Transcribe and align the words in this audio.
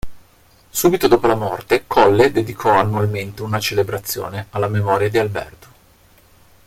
Subito 0.71 1.07
dopo 1.07 1.27
la 1.27 1.35
morte 1.35 1.83
Colle 1.85 2.31
dedicò 2.31 2.71
annualmente 2.71 3.43
una 3.43 3.59
celebrazione 3.59 4.47
alla 4.49 4.67
memoria 4.67 5.09
di 5.09 5.19
Alberto. 5.19 5.67